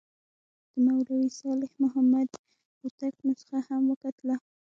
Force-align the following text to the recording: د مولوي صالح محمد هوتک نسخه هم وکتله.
د 0.71 0.73
مولوي 0.85 1.29
صالح 1.41 1.71
محمد 1.83 2.29
هوتک 2.79 3.15
نسخه 3.27 3.59
هم 3.67 3.81
وکتله. 3.91 4.35